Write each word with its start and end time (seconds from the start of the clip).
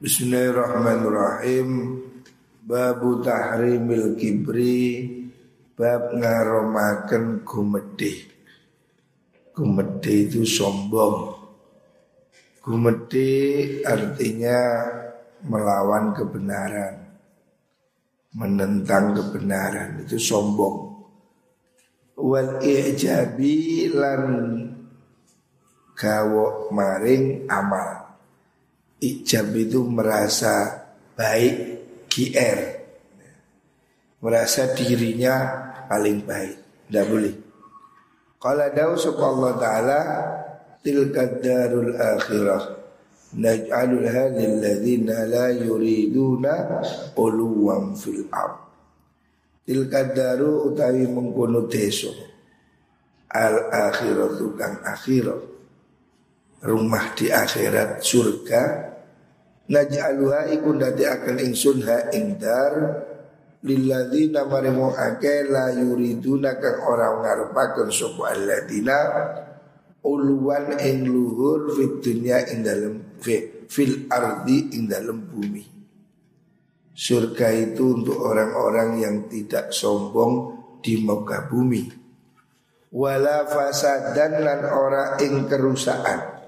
Bismillahirrahmanirrahim. 0.00 2.00
Babu 2.64 3.20
tahrimil 3.20 4.16
kibri 4.16 5.04
bab 5.76 6.16
ngaromaken 6.16 7.44
gumedhe. 7.44 8.24
Gumedhe 9.52 10.24
itu 10.24 10.48
sombong. 10.48 11.36
Gumedhe 12.64 13.28
artinya 13.84 14.88
melawan 15.44 16.16
kebenaran. 16.16 17.20
Menentang 18.40 19.12
kebenaran 19.12 20.00
itu 20.00 20.16
sombong. 20.16 20.96
Wal 22.16 22.56
ijabi 22.64 23.92
lan 23.92 24.24
gawo 25.92 26.72
maring 26.72 27.44
amal 27.52 28.09
ijab 29.00 29.56
itu 29.56 29.80
merasa 29.88 30.84
baik 31.16 31.56
GR 32.06 32.80
merasa 34.20 34.76
dirinya 34.76 35.34
paling 35.88 36.22
baik. 36.24 36.86
Tidak 36.86 37.06
boleh. 37.08 37.34
Kalau 38.40 38.68
dawu 38.72 38.94
Allah 39.20 39.52
taala 39.60 40.00
tilka 40.80 41.40
darul 41.40 41.92
akhirah 41.92 42.62
naj'alulha 43.36 44.32
lilladzina 44.32 45.28
la 45.28 45.52
yuriduna 45.52 46.82
uluwan 47.16 47.96
fil 47.96 48.28
ard. 48.32 48.56
Tilka 49.64 50.12
daru 50.12 50.72
utawi 50.72 51.04
mengkono 51.04 51.68
deso 51.68 52.10
al 53.30 53.70
akhiratu 53.70 54.56
kang 54.58 54.82
akhirat 54.82 55.40
rumah 56.60 57.16
di 57.16 57.32
akhirat 57.32 58.04
surga 58.04 58.62
naj'aluha 59.70 60.50
iku 60.52 60.76
dadi 60.76 61.08
akan 61.08 61.36
ingsun 61.40 61.78
ha 61.86 62.12
ingdar 62.12 62.72
lilladzina 63.64 64.44
marimu 64.44 64.92
ake 64.92 65.48
la 65.48 65.72
yuriduna 65.72 66.56
kang 66.60 66.80
ora 66.84 67.16
ngarepaken 67.20 67.88
sapa 67.88 68.36
alladzina 68.36 68.98
uluwan 70.04 70.80
ing 70.80 71.08
luhur 71.08 71.76
fit 71.76 71.92
dunya 72.00 72.44
ing 72.48 72.64
dalem 72.64 72.94
fil 73.68 74.08
ardi 74.08 74.72
ing 74.74 74.88
dalem 74.88 75.28
bumi. 75.28 75.64
Surga 77.00 77.48
itu 77.56 77.96
untuk 77.96 78.20
orang-orang 78.20 79.00
yang 79.00 79.16
tidak 79.28 79.72
sombong 79.72 80.60
di 80.84 81.00
muka 81.00 81.48
bumi. 81.48 81.88
Wala 82.92 83.46
fasadan 83.46 84.42
lan 84.44 84.60
ora 84.68 85.16
ing 85.22 85.48
kerusakan 85.48 86.39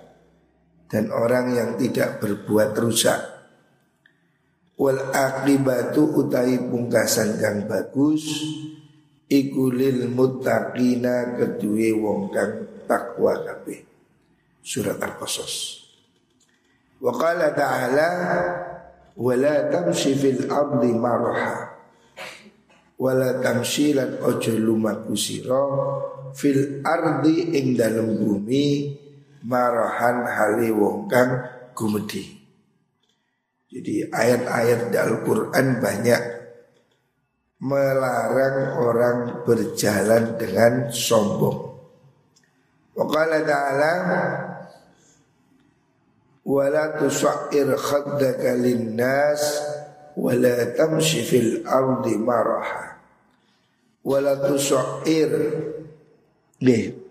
dan 0.93 1.09
orang 1.09 1.57
yang 1.57 1.71
tidak 1.81 2.21
berbuat 2.21 2.77
rusak. 2.77 3.17
Wal 4.77 5.01
akibatu 5.09 6.05
utai 6.21 6.69
pungkasan 6.69 7.41
kang 7.41 7.65
bagus 7.65 8.29
ikulil 9.25 10.13
muttaqina 10.13 11.41
kedue 11.41 11.97
wong 11.97 12.29
kang 12.29 12.85
takwa 12.85 13.41
kabeh. 13.41 13.81
Surat 14.61 15.01
Al-Qasas. 15.01 15.81
Wa 17.01 17.11
qala 17.17 17.57
ta'ala 17.57 18.09
wala 19.17 19.55
tamshi 19.73 20.13
fil 20.13 20.45
ardi 20.53 20.93
marha 20.93 21.73
wala 23.01 23.43
tamshilan 23.43 24.23
ojo 24.23 24.55
lumaku 24.55 25.19
sira 25.19 25.67
fil 26.37 26.85
ardi 26.87 27.51
ing 27.59 27.75
dalem 27.75 28.15
bumi 28.15 29.02
marahan 29.47 30.27
hali 30.27 30.71
wong 30.71 31.11
kang 31.11 31.43
gumedi. 31.75 32.43
Jadi 33.73 34.05
ayat-ayat 34.05 34.93
Al-Quran 34.93 35.67
banyak 35.81 36.23
melarang 37.63 38.77
orang 38.77 39.19
berjalan 39.49 40.37
dengan 40.37 40.93
sombong. 40.93 41.73
Waqala 42.93 43.41
ta'ala 43.41 43.93
Wala 46.43 46.99
tusa'ir 46.99 47.73
khaddaka 47.73 48.59
linnas 48.59 49.41
Wala 50.19 50.77
tamshi 50.77 51.25
fil 51.25 51.65
ardi 51.65 52.19
maraha 52.21 53.01
Wala 54.05 54.37
tusa'ir 54.45 55.33
Nih 56.61 57.02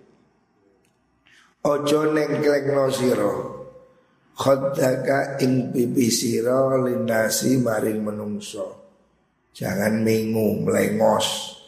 Ojo 1.62 2.10
nengklengno 2.10 2.90
sira. 2.90 3.34
Khodaka 4.34 5.38
ing 5.46 5.70
pipi 5.70 6.10
sira 6.10 6.74
linasi 6.82 7.62
maring 7.62 8.02
menungso 8.02 8.82
Jangan 9.54 10.02
mengu 10.02 10.66
melengos 10.66 11.60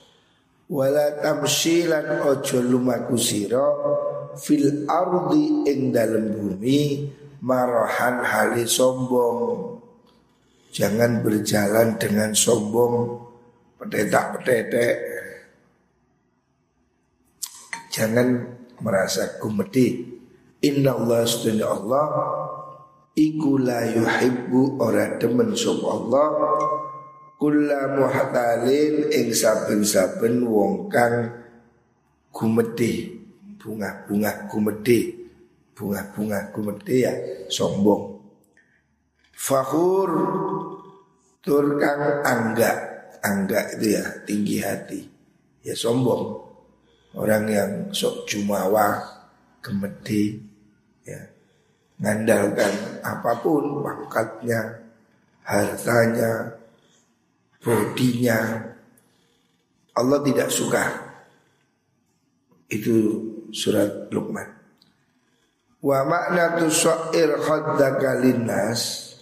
Wala 0.71 1.21
tamsilan 1.21 2.25
ojo 2.25 2.57
lumaku 2.63 3.13
sira. 3.19 3.61
Fil 4.33 4.89
ardi 4.89 5.69
ing 5.69 5.93
dalem 5.93 6.33
bumi 6.33 6.81
Marahan 7.43 8.23
hali 8.23 8.63
sombong. 8.65 9.77
Jangan 10.73 11.21
berjalan 11.21 11.99
dengan 12.01 12.31
sombong. 12.33 13.19
Petetak-petetek. 13.77 14.95
Jangan 17.91 18.52
merasa 18.81 19.37
kumedi 19.37 20.15
Inna 20.63 20.95
Allah 20.95 21.27
sedunia 21.27 21.67
Allah 21.67 22.07
Iku 23.13 23.61
la 23.61 23.85
yuhibbu 23.85 24.81
ora 24.81 25.21
demen 25.21 25.53
sop 25.53 25.85
Allah. 25.85 26.33
Kula 27.37 27.93
muhtalin 27.93 29.13
ing 29.13 29.27
saben-saben 29.35 30.47
wong 30.47 30.89
kang 30.89 31.29
gumedhe 32.33 33.13
bunga-bunga 33.59 34.47
gumedhe 34.49 35.29
bunga-bunga 35.75 36.49
gumedhe 36.55 36.95
ya 37.03 37.13
sombong. 37.51 38.17
Fakhur 39.35 40.09
tur 41.43 41.77
kang 41.77 42.23
angga 42.25 42.71
angga 43.21 43.75
itu 43.77 43.93
ya 43.93 44.03
tinggi 44.25 44.57
hati. 44.63 45.01
Ya 45.61 45.77
sombong 45.77 46.52
Orang 47.13 47.45
yang 47.45 47.71
sok 47.93 48.25
jumawa, 48.25 48.97
gemedi, 49.61 50.33
ya, 51.05 51.21
ngandalkan 52.01 52.73
apa 53.05 53.37
pun 53.37 53.85
pangkatnya, 53.85 54.81
hartanya, 55.45 56.57
bodinya. 57.61 58.39
Allah 59.93 60.19
tidak 60.25 60.49
suka. 60.49 60.83
Itu 62.65 63.21
surat 63.53 64.09
Luqman. 64.09 64.49
Wa 65.83 66.01
makna 66.07 66.57
tusair 66.57 67.37
khaddaka 67.37 68.23
linnas 68.23 69.13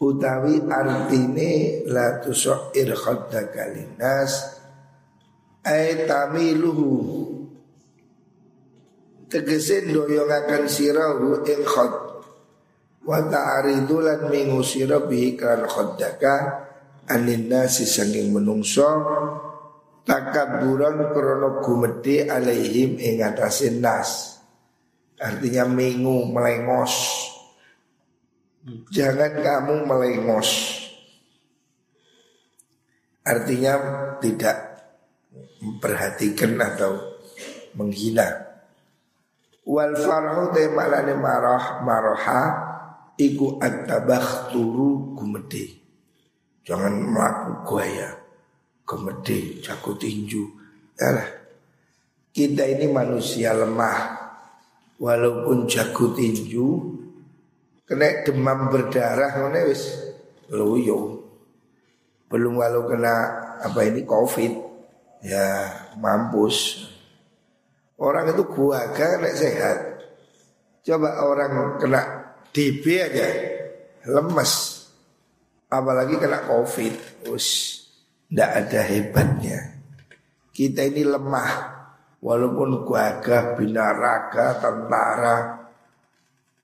utawi 0.00 0.62
artine 0.70 1.84
la 1.90 2.22
tusair 2.22 2.88
khaddaka 2.94 3.68
linnas 3.74 4.61
ay 5.66 6.06
tamiluhu. 6.06 6.90
Tegese 9.32 9.88
doyongaken 9.88 10.68
sirahu 10.68 11.40
ing 11.48 11.64
khad 11.64 11.92
wa 13.02 13.18
ta'ridu 13.18 14.04
lan 14.04 14.28
mingu 14.28 14.60
sira 14.60 15.00
bihi 15.02 15.34
kan 15.40 15.64
khaddaka 15.64 16.68
anin 17.08 17.48
nasi 17.48 17.88
sanging 17.88 18.28
menungso. 18.34 18.88
Takaburan 20.02 21.14
krono 21.14 21.62
gumedhe 21.62 22.26
alaihim 22.26 22.98
ing 22.98 23.22
atase 23.22 23.70
nas. 23.70 24.42
Artinya 25.22 25.62
mengu 25.70 26.26
melengos. 26.26 26.94
Jangan 28.90 29.38
kamu 29.38 29.74
melengos. 29.86 30.50
Artinya 33.22 33.74
tidak 34.18 34.71
memperhatikan 35.62 36.58
atau 36.58 36.98
menghina. 37.78 38.26
Wal 39.62 39.94
farhu 39.94 40.50
te 40.50 40.66
malane 40.74 41.14
marah 41.14 41.86
maraha 41.86 42.42
iku 43.14 43.62
at-tabakh 43.62 44.50
turu 44.50 45.14
gumede. 45.14 45.78
Jangan 46.66 46.94
melaku 46.98 47.52
gaya 47.62 48.10
gumede 48.82 49.62
jago 49.62 49.94
tinju. 49.94 50.42
Yalah. 50.98 51.30
Kita 52.32 52.64
ini 52.66 52.90
manusia 52.90 53.54
lemah. 53.54 54.18
Walaupun 54.98 55.66
jago 55.66 56.14
tinju 56.14 56.66
kena 57.86 58.22
demam 58.22 58.70
berdarah 58.70 59.34
ngene 59.34 59.60
wis 59.70 59.82
loyo. 60.50 61.22
Belum 62.30 62.58
walau 62.58 62.86
kena 62.86 63.14
apa 63.62 63.82
ini 63.82 64.06
covid 64.06 64.61
ya 65.22 65.70
mampus. 65.96 66.90
Orang 67.96 68.34
itu 68.34 68.42
gua 68.50 68.90
kan 68.92 69.22
sehat. 69.30 69.78
Coba 70.82 71.22
orang 71.22 71.78
kena 71.78 72.02
DB 72.50 72.82
aja 72.98 73.26
lemes. 74.10 74.82
Apalagi 75.72 76.20
kena 76.20 76.44
covid, 76.44 76.92
us, 77.32 77.80
ndak 78.28 78.50
ada 78.66 78.80
hebatnya. 78.84 79.80
Kita 80.52 80.84
ini 80.84 81.00
lemah, 81.00 81.50
walaupun 82.20 82.84
gagah, 82.84 83.56
binaraga, 83.56 84.60
tentara. 84.60 85.36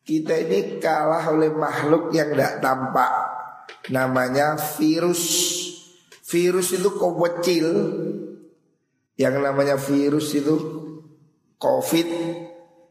Kita 0.05 0.37
ini 0.37 0.77
kalah 0.77 1.33
oleh 1.33 1.53
makhluk 1.53 2.13
yang 2.13 2.33
tidak 2.33 2.61
tampak. 2.61 3.13
Namanya 3.93 4.61
virus. 4.77 5.25
Virus 6.29 6.77
itu 6.77 6.89
kecil. 6.93 7.67
Yang 9.19 9.35
namanya 9.43 9.75
virus 9.75 10.31
itu 10.39 10.55
COVID 11.59 12.09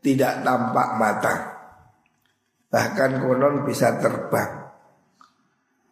tidak 0.04 0.44
tampak 0.44 0.90
mata. 1.00 1.36
Bahkan 2.68 3.24
konon 3.24 3.64
bisa 3.64 3.96
terbang. 3.96 4.68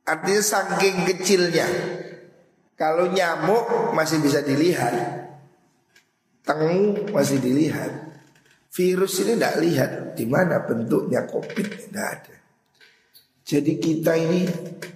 Artinya 0.03 0.43
saking 0.43 1.07
kecilnya. 1.07 1.67
Kalau 2.75 3.07
nyamuk 3.07 3.95
masih 3.95 4.19
bisa 4.19 4.43
dilihat. 4.43 5.23
Tengu 6.43 7.09
masih 7.15 7.39
dilihat. 7.39 8.19
Virus 8.75 9.23
ini 9.23 9.39
tidak 9.39 9.55
lihat 9.63 9.91
di 10.19 10.27
mana 10.27 10.67
bentuknya 10.67 11.23
COVID 11.23 11.67
tidak 11.87 12.05
ada. 12.11 12.35
Jadi 13.47 13.79
kita 13.79 14.19
ini 14.19 14.43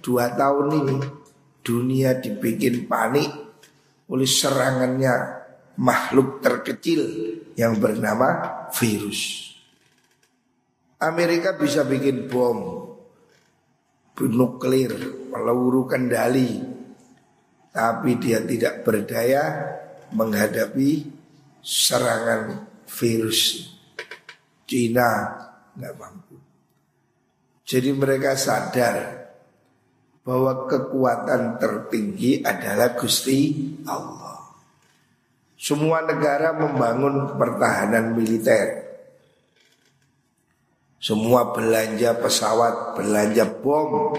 dua 0.04 0.36
tahun 0.36 0.84
ini 0.84 0.96
dunia 1.64 2.20
dibikin 2.20 2.84
panik 2.84 3.49
oleh 4.10 4.26
serangannya 4.26 5.14
makhluk 5.78 6.42
terkecil 6.42 7.02
yang 7.54 7.78
bernama 7.78 8.68
virus. 8.74 9.48
Amerika 11.00 11.56
bisa 11.56 11.86
bikin 11.86 12.28
bom 12.28 12.90
nuklir, 14.20 14.92
peluru 15.32 15.88
kendali, 15.88 16.60
tapi 17.72 18.20
dia 18.20 18.44
tidak 18.44 18.84
berdaya 18.84 19.42
menghadapi 20.12 21.08
serangan 21.64 22.68
virus. 22.84 23.72
Cina 24.68 25.40
nggak 25.72 25.94
mampu. 25.96 26.36
Jadi 27.64 27.90
mereka 27.96 28.36
sadar 28.36 29.29
bahwa 30.20 30.68
kekuatan 30.68 31.56
tertinggi 31.56 32.44
adalah 32.44 32.92
Gusti 32.96 33.72
Allah. 33.88 34.30
Semua 35.60 36.00
negara 36.04 36.56
membangun 36.56 37.36
pertahanan 37.36 38.16
militer. 38.16 38.88
Semua 41.00 41.52
belanja 41.52 42.16
pesawat, 42.16 42.96
belanja 42.96 43.44
bom. 43.60 44.12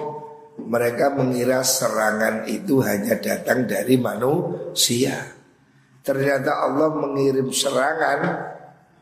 Mereka 0.61 1.17
mengira 1.17 1.65
serangan 1.65 2.45
itu 2.45 2.81
hanya 2.85 3.17
datang 3.17 3.65
dari 3.65 3.97
manusia. 3.97 5.17
Ternyata 6.01 6.69
Allah 6.69 6.89
mengirim 6.93 7.49
serangan 7.49 8.19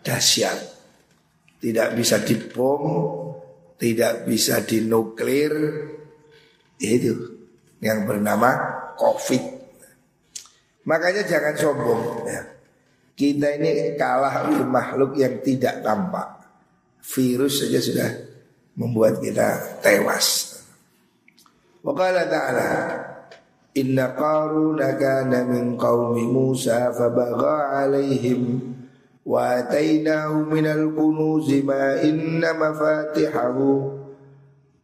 dahsyat. 0.03 0.79
Tidak 1.59 1.91
bisa 1.95 2.23
dibom, 2.23 2.83
tidak 3.75 4.23
bisa 4.23 4.63
dinuklir. 4.63 5.51
Itu 6.79 7.13
yang 7.83 8.07
bernama 8.07 8.55
Covid. 8.95 9.43
Makanya 10.87 11.27
jangan 11.27 11.55
sombong 11.59 12.25
ya. 12.25 12.41
Kita 13.19 13.51
ini 13.59 13.99
kalah 13.99 14.47
oleh 14.47 14.63
makhluk 14.63 15.19
yang 15.19 15.43
tidak 15.43 15.83
tampak 15.83 16.39
Virus 17.03 17.59
saja 17.59 17.83
sudah 17.83 18.09
membuat 18.79 19.19
kita 19.19 19.75
tewas 19.83 20.55
Waqala 21.83 22.31
ta'ala 22.31 22.71
Inna 23.75 24.15
qaruna 24.15 24.95
kana 24.95 25.43
min 25.43 25.75
qawmi 25.75 26.31
Musa 26.31 26.95
fabagha 26.95 27.83
alaihim 27.83 28.71
Wa 29.27 29.67
atainahu 29.67 30.47
minal 30.47 30.87
kunuzi 30.95 31.59
ma 31.59 31.99
inna 31.99 32.55
mafatihahu 32.55 33.98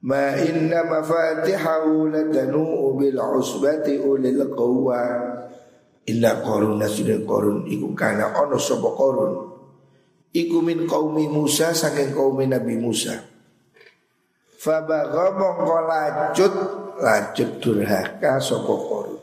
Ma 0.05 0.37
inna 0.37 0.85
mafatihahu 0.85 2.13
latanu'u 2.13 2.93
bil 2.93 3.17
usbati 3.17 3.97
ulil 3.97 4.53
qawwa 4.53 5.01
Inna 6.05 6.45
korun 6.45 6.77
sudah 6.85 7.17
korun 7.25 7.65
iku 7.65 7.89
kana 7.97 8.29
ono 8.37 8.61
sopo 8.61 8.93
korun 8.93 9.33
Iku 10.29 10.61
min 10.61 10.85
kaumi 10.85 11.25
Musa 11.25 11.73
saking 11.73 12.13
kaumi 12.13 12.45
Nabi 12.45 12.77
Musa. 12.77 13.17
Fabagha 14.61 15.33
mongko 15.33 15.77
lacut 15.89 16.53
Lacut 17.01 17.49
durhaka 17.57 18.37
sopo 18.37 18.75
korun 18.85 19.17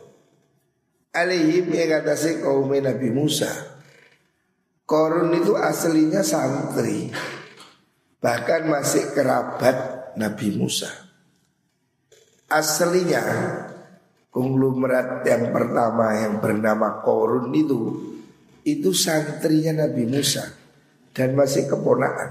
Alihim 1.14 1.70
yang 1.70 2.02
atasnya 2.02 2.42
kaumi 2.42 2.82
Nabi 2.82 3.14
Musa. 3.14 3.54
Korun 4.82 5.30
itu 5.38 5.54
aslinya 5.54 6.26
santri 6.26 7.14
Bahkan 8.18 8.66
masih 8.66 9.14
kerabat 9.14 10.01
Nabi 10.18 10.56
Musa 10.56 10.90
Aslinya 12.52 13.24
konglomerat 14.28 15.24
yang 15.24 15.52
pertama 15.52 16.12
yang 16.20 16.40
bernama 16.40 17.00
Korun 17.00 17.48
itu 17.56 18.12
itu 18.62 18.92
santrinya 18.94 19.86
Nabi 19.86 20.04
Musa 20.06 20.46
dan 21.12 21.34
masih 21.36 21.66
keponakan, 21.66 22.30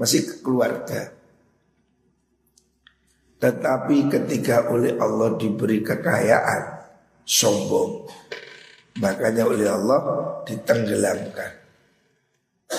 masih 0.00 0.42
keluarga. 0.42 1.12
Tetapi 3.38 4.08
ketika 4.08 4.72
oleh 4.72 4.96
Allah 4.96 5.36
diberi 5.36 5.84
kekayaan, 5.84 6.62
sombong. 7.28 8.08
Makanya 8.94 9.44
oleh 9.44 9.68
Allah 9.68 10.00
ditenggelamkan, 10.48 11.52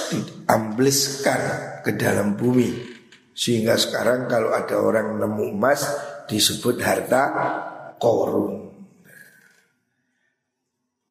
diambliskan 0.10 1.42
ke 1.86 1.92
dalam 1.94 2.33
bumi. 2.33 2.94
Sehingga 3.36 3.76
sekarang 3.76 4.32
kalau 4.32 4.56
ada 4.56 4.80
orang 4.80 5.20
nemu 5.20 5.60
emas 5.60 5.84
disebut 6.32 6.80
harta 6.80 7.24
korun. 8.00 8.72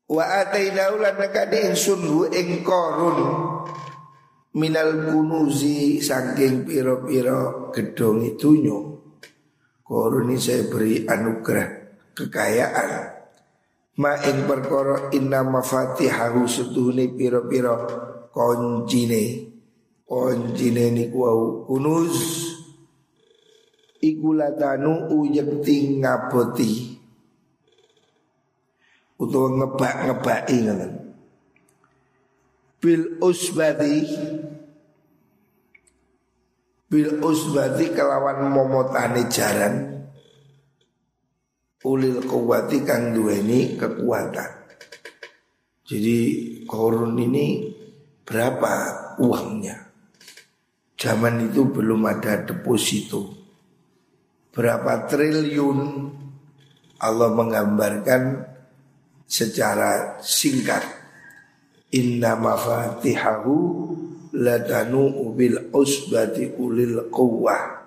Wa 0.09 0.25
atainahu 0.41 1.05
lan 1.05 1.21
nakade 1.21 1.69
ingsun 1.69 2.01
hu 2.01 2.25
ing 2.33 2.65
korun. 2.65 3.19
Minal 4.55 5.11
kunuzi 5.11 5.99
saking 5.99 6.65
piro-piro 6.65 7.75
gedong 7.75 8.23
itunyo 8.23 8.79
korun 9.85 10.31
ini 10.31 10.39
saya 10.41 10.65
beri 10.71 11.05
anugerah 11.05 11.69
kekayaan. 12.17 12.91
Ma 14.01 14.15
ing 14.25 14.49
perkara 14.49 15.13
inna 15.13 15.45
mafatihahu 15.45 16.47
setuhune 16.49 17.13
piro-piro 17.13 17.75
koncine 18.31 19.54
koncine 20.05 20.93
niku 20.93 21.19
wau 21.25 21.65
kunuz 21.65 22.17
iku 24.05 24.37
latanu 24.37 25.09
uyekti 25.09 26.05
ngaboti 26.05 26.95
utawa 29.19 29.49
ngebak-ngebaki 29.63 30.57
ngoten. 30.69 30.93
Bil 32.83 33.03
usbati. 33.25 33.97
Bil 36.91 37.11
usbati 37.25 37.85
kelawan 37.97 38.53
momotane 38.53 39.23
jaran. 39.33 39.75
Ulil 41.85 42.25
kuwati 42.25 42.81
kang 42.81 43.13
duweni 43.13 43.77
kekuatan. 43.77 44.51
Jadi 45.85 46.17
korun 46.65 47.13
ini 47.21 47.77
berapa 48.25 48.73
uangnya 49.21 49.84
Zaman 51.05 51.53
itu 51.53 51.69
belum 51.69 52.09
ada 52.09 52.49
deposito. 52.49 53.29
Berapa 54.57 55.05
triliun? 55.05 56.09
Allah 56.97 57.29
menggambarkan 57.29 58.41
secara 59.29 60.17
singkat. 60.25 60.81
Inna 61.93 62.41
mafatihahu 62.41 63.53
latanu 64.33 65.29
bil 65.37 65.69
usbati 65.77 66.57
ulil 66.57 67.13
quwwah. 67.13 67.85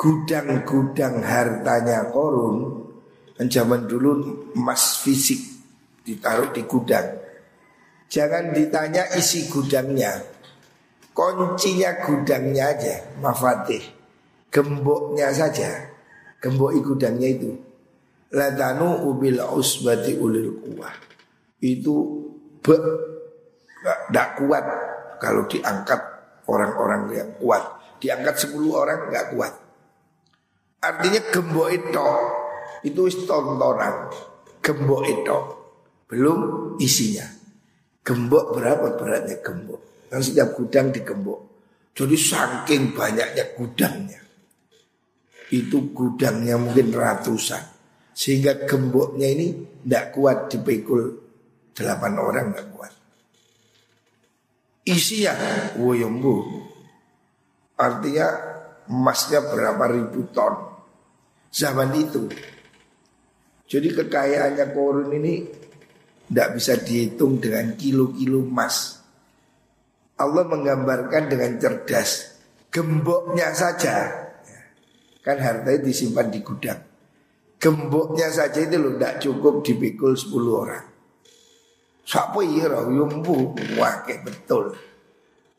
Gudang-gudang 0.00 1.20
hartanya 1.20 2.08
korun. 2.08 2.88
Kan 3.36 3.52
zaman 3.52 3.84
dulu 3.84 4.48
emas 4.56 4.96
fisik 5.04 5.44
ditaruh 6.08 6.56
di 6.56 6.64
gudang. 6.64 7.20
Jangan 8.08 8.56
ditanya 8.56 9.12
isi 9.12 9.44
gudangnya 9.52 10.33
kuncinya 11.14 12.02
gudangnya 12.02 12.74
aja 12.74 12.94
mafatih 13.22 13.94
gemboknya 14.54 15.34
saja, 15.34 15.90
gembok 16.38 16.78
gudangnya 16.78 17.34
itu. 17.34 17.50
Latanu 18.30 19.10
ubil 19.10 19.42
usbati 19.42 20.14
ulil 20.14 20.62
kuah. 20.62 20.94
Itu 21.58 22.22
tidak 22.62 24.28
kuat 24.38 24.64
kalau 25.18 25.42
diangkat 25.50 26.00
orang-orang 26.46 27.10
yang 27.10 27.30
kuat. 27.42 27.82
diangkat 27.94 28.36
10 28.52 28.68
orang 28.68 29.08
nggak 29.08 29.32
kuat. 29.32 29.54
Artinya 30.84 31.24
gembok 31.32 31.72
itu 31.72 32.08
itu 32.84 33.00
tontonan. 33.24 34.12
Gembok 34.60 35.08
itu 35.08 35.38
belum 36.12 36.40
isinya. 36.84 37.24
Gembok 38.04 38.60
berapa 38.60 39.00
beratnya 39.00 39.40
gembok? 39.40 39.80
Kan 40.10 40.20
setiap 40.22 40.54
gudang 40.54 40.90
digembok. 40.94 41.40
Jadi 41.94 42.16
saking 42.18 42.92
banyaknya 42.94 43.44
gudangnya. 43.54 44.22
Itu 45.50 45.94
gudangnya 45.94 46.58
mungkin 46.58 46.90
ratusan. 46.90 47.62
Sehingga 48.14 48.66
gemboknya 48.66 49.26
ini 49.30 49.46
tidak 49.82 50.14
kuat 50.14 50.50
dipikul 50.50 51.02
delapan 51.74 52.14
orang 52.18 52.46
tidak 52.54 52.66
kuat. 52.74 52.92
Isinya 54.86 55.34
woyombu. 55.78 56.62
Artinya 57.74 58.26
emasnya 58.86 59.42
berapa 59.42 59.84
ribu 59.90 60.30
ton 60.30 60.54
zaman 61.50 61.90
itu. 61.98 62.30
Jadi 63.64 63.88
kekayaannya 63.96 64.66
korun 64.70 65.10
ini 65.14 65.34
tidak 66.30 66.48
bisa 66.54 66.74
dihitung 66.78 67.42
dengan 67.42 67.74
kilo-kilo 67.74 68.44
emas. 68.44 68.93
Allah 70.14 70.44
menggambarkan 70.46 71.26
dengan 71.26 71.58
cerdas. 71.58 72.38
Gemboknya 72.70 73.50
saja. 73.54 74.10
Kan 75.24 75.40
hartanya 75.40 75.80
disimpan 75.82 76.30
di 76.30 76.42
gudang. 76.44 76.78
Gemboknya 77.58 78.28
saja 78.28 78.60
itu 78.60 78.76
loh 78.76 78.94
tidak 78.98 79.14
cukup 79.24 79.54
dipikul 79.64 80.12
10 80.12 80.36
orang. 80.52 80.86
Siapa 82.04 82.44
ira 82.44 82.84
yumbu 82.84 83.56
wakil 83.80 84.18
betul. 84.20 84.76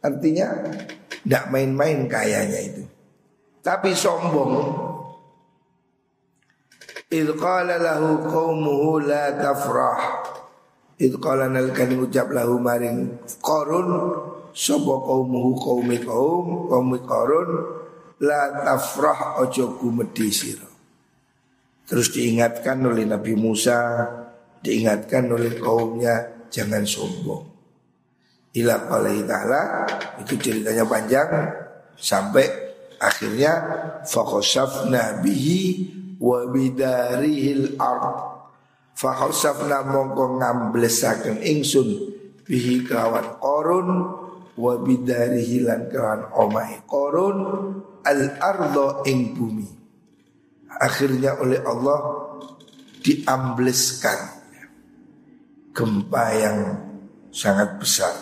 Artinya 0.05 0.53
tidak 1.25 1.49
main-main 1.49 2.05
kayanya 2.05 2.61
itu. 2.61 2.85
Tapi 3.65 3.97
sombong 3.97 4.53
Idh 7.09 7.33
qala 7.33 7.81
lahu 7.81 8.21
qawmuhu 8.29 9.09
la 9.09 9.33
tafrah 9.33 10.21
Idh 11.01 11.17
qala 11.17 11.49
nalkan 11.49 11.97
ucap 11.97 12.29
lahu 12.29 12.61
maring 12.61 13.17
Korun 13.41 13.89
Sopo 14.55 15.03
qawmuhu 15.03 15.51
qawmi 15.59 15.99
qawm 15.99 16.71
Qawmi 16.71 16.97
korun 17.03 17.49
La 18.23 18.63
tafrah 18.63 19.43
ojo 19.43 19.75
kumedi 19.75 20.31
siro 20.31 20.71
Terus 21.83 22.15
diingatkan 22.15 22.79
oleh 22.87 23.03
Nabi 23.03 23.35
Musa 23.35 24.07
Diingatkan 24.63 25.27
oleh 25.27 25.59
kaumnya 25.59 26.47
Jangan 26.47 26.87
sombong. 26.87 27.43
Ila 28.55 28.87
qalahi 28.87 29.21
ta'ala 29.27 29.61
Itu 30.23 30.39
ceritanya 30.39 30.87
panjang 30.87 31.29
Sampai 31.99 32.47
akhirnya 32.95 33.51
Fakosafna 34.07 35.19
bihi 35.19 35.91
wa 36.19 36.47
bidarihil 36.47 37.75
ard. 37.79 38.35
Fa 38.95 39.11
khasafna 39.11 39.83
mongko 39.83 40.39
ngamblesaken 40.39 41.43
ingsun 41.43 42.15
bihi 42.47 42.87
kawan 42.87 43.35
korun 43.43 43.89
wa 44.55 44.73
bidarihi 44.79 45.67
lan 45.67 45.91
kawan 45.91 46.31
omai 46.31 46.83
korun 46.87 47.37
al 48.03 48.21
ardo 48.39 49.03
ing 49.07 49.35
bumi 49.35 49.67
akhirnya 50.79 51.39
oleh 51.39 51.59
Allah 51.63 51.99
diambleskan 53.03 54.19
gempa 55.75 56.25
yang 56.35 56.57
sangat 57.35 57.75
besar 57.77 58.15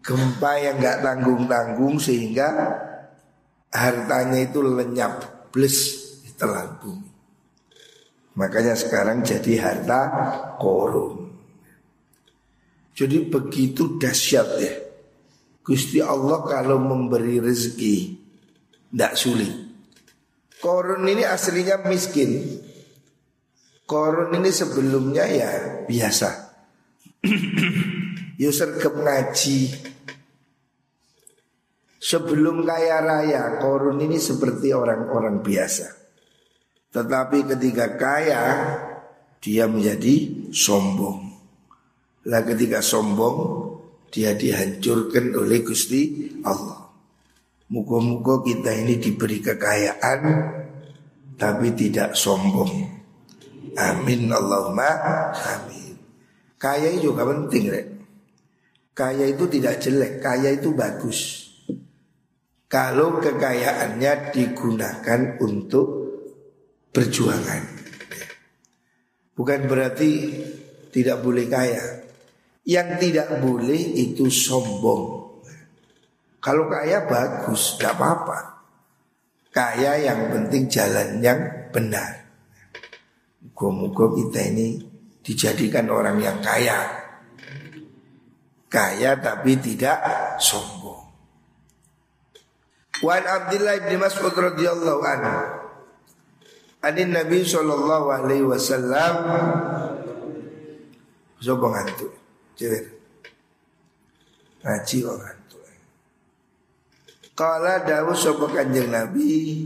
gempa 0.00 0.52
yang 0.56 0.80
nggak 0.80 1.04
tanggung 1.04 1.44
tanggung 1.44 1.96
sehingga 2.00 2.48
hartanya 3.70 4.42
itu 4.42 4.60
lenyap 4.60 5.46
bles 5.54 6.10
telan 6.34 6.78
bumi. 6.82 7.10
Makanya 8.38 8.74
sekarang 8.74 9.22
jadi 9.22 9.52
harta 9.60 10.00
korun. 10.56 11.29
Jadi 13.00 13.32
begitu 13.32 13.96
dahsyat 13.96 14.48
ya. 14.60 14.74
Gusti 15.64 16.04
Allah 16.04 16.44
kalau 16.44 16.76
memberi 16.76 17.40
rezeki 17.40 17.96
tidak 18.92 19.16
sulit. 19.16 19.48
Korun 20.60 21.08
ini 21.08 21.24
aslinya 21.24 21.80
miskin. 21.88 22.60
Korun 23.88 24.36
ini 24.36 24.52
sebelumnya 24.52 25.24
ya 25.24 25.50
biasa. 25.88 26.28
User 28.36 28.76
ya 28.84 28.90
ngaji. 28.92 29.60
Sebelum 32.00 32.64
kaya 32.68 33.00
raya, 33.00 33.60
korun 33.64 33.96
ini 34.04 34.20
seperti 34.20 34.76
orang-orang 34.76 35.40
biasa. 35.40 35.88
Tetapi 36.92 37.48
ketika 37.48 37.96
kaya 37.96 38.42
dia 39.40 39.64
menjadi 39.64 40.48
sombong. 40.52 41.29
Lah 42.28 42.44
ketika 42.44 42.84
sombong 42.84 43.70
dia 44.10 44.34
dihancurkan 44.36 45.32
oleh 45.38 45.64
Gusti 45.64 46.28
Allah. 46.44 46.90
Muka-muka 47.70 48.42
kita 48.42 48.74
ini 48.74 48.98
diberi 48.98 49.38
kekayaan 49.38 50.20
tapi 51.38 51.72
tidak 51.78 52.18
sombong. 52.18 52.98
Amin 53.78 54.28
Allahumma 54.28 54.90
amin. 55.32 55.94
Kaya 56.60 56.92
juga 57.00 57.24
penting, 57.24 57.72
Rek. 57.72 57.88
Kaya 58.92 59.32
itu 59.32 59.48
tidak 59.48 59.80
jelek, 59.80 60.20
kaya 60.20 60.52
itu 60.52 60.76
bagus. 60.76 61.48
Kalau 62.68 63.16
kekayaannya 63.16 64.34
digunakan 64.36 65.40
untuk 65.40 65.86
perjuangan. 66.92 67.64
Bukan 69.32 69.60
berarti 69.64 70.10
tidak 70.92 71.24
boleh 71.24 71.48
kaya. 71.48 72.09
Yang 72.70 72.88
tidak 73.02 73.42
boleh 73.42 73.98
itu 73.98 74.30
sombong. 74.30 75.26
Kalau 76.38 76.70
kaya 76.70 77.02
bagus, 77.02 77.74
tidak 77.74 77.98
apa-apa. 77.98 78.38
Kaya 79.50 79.98
yang 79.98 80.30
penting 80.30 80.70
jalan 80.70 81.18
yang 81.18 81.40
benar. 81.74 82.30
Muka-muka 83.42 84.14
kita 84.14 84.54
ini 84.54 84.78
dijadikan 85.18 85.90
orang 85.90 86.22
yang 86.22 86.38
kaya. 86.38 86.78
Kaya 88.70 89.18
tapi 89.18 89.58
tidak 89.58 89.98
sombong. 90.38 91.10
Wan 93.02 93.24
Abdullah 93.26 93.82
bin 93.82 93.98
Mas'ud 93.98 94.30
radhiyallahu 94.30 95.00
anhu 95.00 95.40
Adin 96.84 97.16
Nabi 97.16 97.48
Sallallahu 97.48 98.12
Alaihi 98.12 98.44
Wasallam 98.44 99.14
Sopo 101.40 101.72
ngantuk 101.72 102.19
Cewek. 102.58 103.00
Ngaji 104.60 104.96
kok 105.00 105.16
ngantuk 105.16 105.62
Kala 107.32 107.80
dawu 107.88 108.12
sopo 108.12 108.52
kanjeng 108.52 108.92
Nabi 108.92 109.64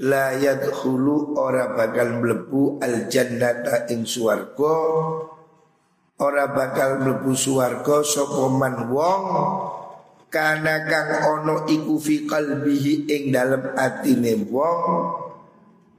La 0.00 0.32
yadkhulu 0.32 1.36
ora 1.36 1.76
bakal 1.76 2.16
mlebu 2.24 2.80
al 2.80 3.12
jannata 3.12 3.84
ing 3.92 4.08
suwarga 4.08 4.76
Ora 6.24 6.48
bakal 6.48 7.04
mlebu 7.04 7.36
suwarga 7.36 8.00
sopo 8.00 8.48
man 8.48 8.88
wong 8.88 9.24
Kana 10.32 10.88
kang 10.88 11.12
ono 11.28 11.68
iku 11.68 12.00
fi 12.00 12.24
qalbihi 12.24 13.04
ing 13.12 13.36
dalem 13.36 13.76
atine 13.76 14.48
wong 14.48 14.80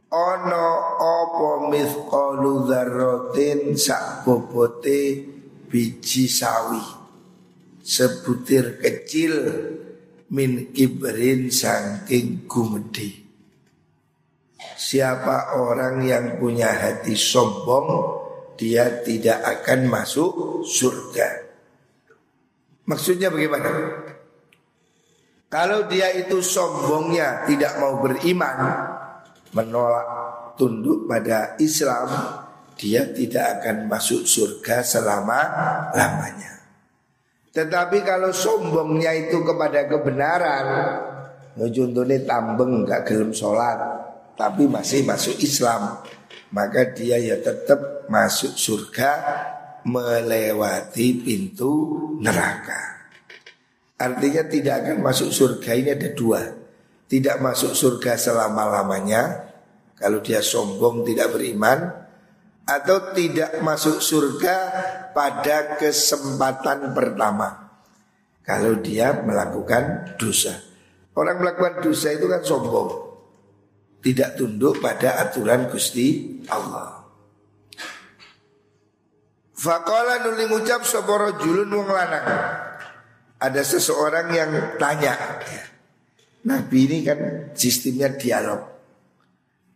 Ono 0.10 0.66
opo 0.98 1.70
mithqalu 1.70 2.66
dzarratin 2.66 3.78
sak 3.78 4.26
bobote 4.26 5.34
biji 5.74 6.30
sawi. 6.30 7.02
Sebutir 7.82 8.78
kecil 8.78 9.34
min 10.32 10.72
kibrin 10.72 11.52
saking 11.52 12.48
gumedi 12.48 13.12
Siapa 14.80 15.60
orang 15.60 16.00
yang 16.08 16.40
punya 16.40 16.72
hati 16.72 17.12
sombong 17.12 18.22
Dia 18.56 19.04
tidak 19.04 19.42
akan 19.44 19.90
masuk 19.90 20.62
surga. 20.64 21.42
Maksudnya 22.86 23.34
bagaimana? 23.34 23.68
Kalau 25.50 25.90
dia 25.90 26.14
itu 26.14 26.38
sombongnya 26.40 27.50
tidak 27.50 27.82
mau 27.82 27.98
beriman 27.98 28.58
menolak 29.58 30.08
tunduk 30.54 31.10
pada 31.10 31.58
Islam, 31.58 32.10
dia 32.84 33.08
tidak 33.16 33.64
akan 33.64 33.88
masuk 33.88 34.28
surga 34.28 34.84
selama-lamanya. 34.84 36.60
Tetapi 37.56 38.04
kalau 38.04 38.36
sombongnya 38.36 39.16
itu 39.16 39.40
kepada 39.40 39.88
kebenaran, 39.88 40.66
contohnya 41.56 42.20
tambeng 42.28 42.84
gak 42.84 43.08
gelem 43.08 43.32
sholat, 43.32 43.80
tapi 44.36 44.68
masih 44.68 45.08
masuk 45.08 45.40
Islam, 45.40 46.04
maka 46.52 46.92
dia 46.92 47.16
ya 47.24 47.40
tetap 47.40 48.04
masuk 48.12 48.52
surga 48.52 49.12
melewati 49.88 51.24
pintu 51.24 51.72
neraka. 52.20 53.08
Artinya 53.96 54.44
tidak 54.52 54.76
akan 54.84 54.98
masuk 55.00 55.32
surga 55.32 55.72
ini 55.80 55.96
ada 55.96 56.10
dua 56.12 56.42
Tidak 57.08 57.40
masuk 57.40 57.72
surga 57.72 58.18
selama-lamanya 58.20 59.54
Kalau 59.96 60.20
dia 60.20 60.42
sombong 60.44 61.06
tidak 61.08 61.32
beriman 61.32 62.03
Atau 62.64 63.12
tidak 63.12 63.60
masuk 63.60 64.00
surga 64.00 64.56
pada 65.12 65.76
kesempatan 65.76 66.96
pertama. 66.96 67.76
Kalau 68.44 68.80
dia 68.80 69.12
melakukan 69.20 70.16
dosa. 70.16 70.56
Orang 71.16 71.44
melakukan 71.44 71.84
dosa 71.84 72.16
itu 72.16 72.28
kan 72.28 72.44
sombong. 72.44 72.90
Tidak 74.04 74.36
tunduk 74.36 74.80
pada 74.84 75.20
aturan 75.20 75.72
Gusti 75.72 76.40
Allah. 76.52 77.04
Fakola 79.56 80.20
nuli 80.28 80.48
ngucap 80.52 80.84
soboro 80.84 81.40
julun 81.40 81.72
wong 81.72 81.88
lanang. 81.88 82.28
Ada 83.40 83.62
seseorang 83.64 84.28
yang 84.32 84.52
tanya. 84.76 85.16
Nabi 86.44 86.80
ini 86.84 86.98
kan 87.08 87.20
sistemnya 87.56 88.12
dialog 88.12 88.73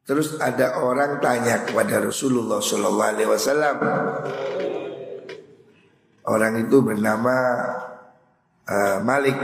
Terus 0.07 0.39
ada 0.39 0.79
orang 0.79 1.19
tanya 1.19 1.67
kepada 1.67 1.99
Rasulullah 1.99 2.63
Sallallahu 2.63 3.11
Alaihi 3.11 3.27
Wasallam. 3.27 3.77
Orang 6.27 6.53
itu 6.63 6.79
bernama 6.79 7.35
uh, 8.63 8.97
Malik. 9.03 9.35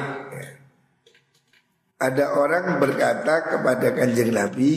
Ada 2.00 2.36
orang 2.40 2.80
berkata 2.80 3.44
kepada 3.44 3.92
kanjeng 3.92 4.32
Nabi 4.36 4.72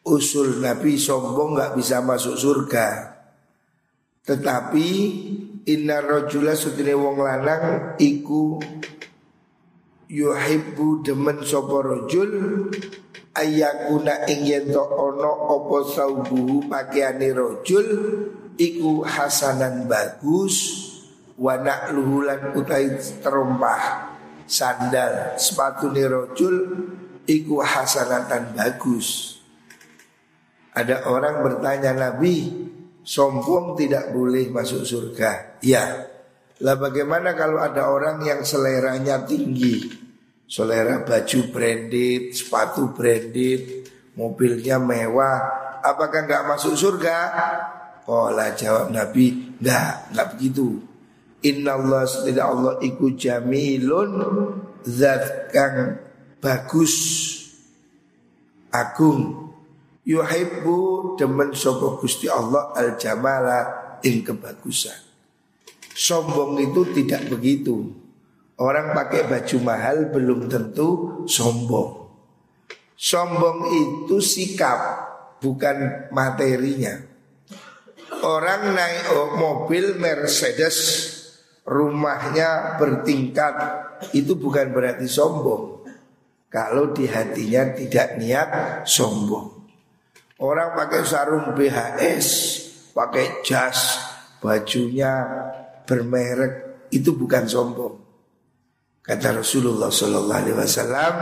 Usul 0.00 0.64
Nabi 0.64 0.96
sombong 0.96 1.60
gak 1.60 1.76
bisa 1.76 2.00
masuk 2.00 2.36
surga. 2.36 3.16
Tetapi 4.24 4.88
Inna 5.68 6.00
rojula 6.00 6.56
sutine 6.56 6.96
wong 6.96 7.20
lanang 7.20 7.94
iku 8.00 8.56
yuhibbu 10.08 11.04
demen 11.04 11.44
sapa 11.44 11.84
rajul 11.84 12.32
ayakuna 13.40 14.28
ing 14.28 14.44
yen 14.44 14.64
ana 14.76 15.30
apa 15.48 15.78
saubuhu 15.88 16.68
pakaiane 16.68 17.32
rajul 17.32 17.86
iku 18.60 19.00
hasanan 19.00 19.88
bagus 19.88 20.88
wa 21.40 21.56
na'luhu 21.56 22.28
lan 22.28 22.52
utai 22.52 23.00
terompah 23.24 24.12
sandal 24.44 25.40
sepatu 25.40 25.88
rajul 25.88 26.56
iku 27.24 27.64
hasanatan 27.64 28.52
bagus 28.52 29.40
ada 30.70 31.08
orang 31.10 31.42
bertanya 31.42 31.96
Nabi 31.96 32.68
sombong 33.02 33.74
tidak 33.74 34.14
boleh 34.14 34.48
masuk 34.54 34.86
surga. 34.86 35.58
Ya. 35.64 36.06
Lah 36.60 36.76
bagaimana 36.76 37.34
kalau 37.34 37.58
ada 37.58 37.88
orang 37.88 38.20
yang 38.22 38.44
seleranya 38.44 39.24
tinggi? 39.24 39.99
Selera 40.50 41.06
baju 41.06 41.40
branded, 41.54 42.34
sepatu 42.34 42.90
branded, 42.90 43.86
mobilnya 44.18 44.82
mewah, 44.82 45.38
apakah 45.78 46.26
nggak 46.26 46.42
masuk 46.50 46.74
surga? 46.74 47.18
Lah 48.10 48.50
jawab 48.58 48.90
Nabi, 48.90 49.54
enggak, 49.62 50.10
enggak 50.10 50.28
begitu. 50.34 50.82
Inna 51.46 51.78
Allah 51.78 52.04
tidak 52.04 52.46
Allah 52.50 52.74
iku 52.82 53.14
jamilun 53.14 54.10
zat 54.82 55.54
kang 55.54 56.02
bagus 56.42 56.94
agung 58.74 59.54
yuhibbu 60.04 61.14
demen 61.16 61.54
sapa 61.54 61.96
Gusti 61.96 62.26
Allah 62.26 62.74
al 62.74 62.98
jamala 62.98 63.60
ing 64.02 64.26
kebagusan. 64.26 64.98
Sombong 65.94 66.58
itu 66.58 66.82
tidak 66.92 67.30
begitu. 67.30 68.09
Orang 68.60 68.92
pakai 68.92 69.24
baju 69.24 69.56
mahal 69.64 70.12
belum 70.12 70.52
tentu 70.52 71.24
sombong. 71.24 72.12
Sombong 72.92 73.72
itu 73.72 74.20
sikap, 74.20 74.76
bukan 75.40 76.12
materinya. 76.12 77.00
Orang 78.20 78.76
naik 78.76 79.08
mobil 79.40 79.96
Mercedes, 79.96 80.76
rumahnya 81.64 82.76
bertingkat, 82.76 83.56
itu 84.12 84.36
bukan 84.36 84.76
berarti 84.76 85.08
sombong. 85.08 85.80
Kalau 86.52 86.92
di 86.92 87.08
hatinya 87.08 87.72
tidak 87.72 88.20
niat 88.20 88.48
sombong. 88.84 89.56
Orang 90.36 90.76
pakai 90.76 91.08
sarung 91.08 91.56
BHS, 91.56 92.28
pakai 92.92 93.40
jas, 93.40 93.96
bajunya 94.44 95.24
bermerek 95.88 96.84
itu 96.92 97.16
bukan 97.16 97.48
sombong. 97.48 98.09
Kata 99.00 99.40
Rasulullah 99.40 99.88
Sallallahu 99.88 100.40
Alaihi 100.44 100.56
Wasallam, 100.60 101.14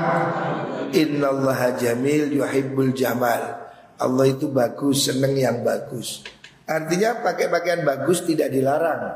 Inna 0.90 1.30
Allah 1.30 1.78
jamil 1.78 2.34
yuhibbul 2.34 2.90
jamal. 2.90 3.70
Allah 3.98 4.26
itu 4.26 4.50
bagus, 4.50 5.10
seneng 5.10 5.34
yang 5.38 5.62
bagus. 5.62 6.26
Artinya 6.68 7.22
pakai 7.22 7.46
pakaian 7.48 7.82
bagus 7.86 8.26
tidak 8.26 8.50
dilarang. 8.50 9.14